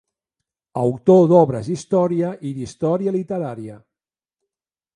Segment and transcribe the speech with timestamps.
[0.83, 3.77] Autor d'obres d'història i d'història literària.